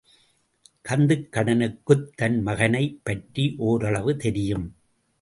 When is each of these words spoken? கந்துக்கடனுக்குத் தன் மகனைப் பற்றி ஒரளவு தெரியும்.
கந்துக்கடனுக்குத் 0.89 2.09
தன் 2.15 2.41
மகனைப் 2.41 3.01
பற்றி 3.03 3.55
ஒரளவு 3.57 4.17
தெரியும். 4.17 4.75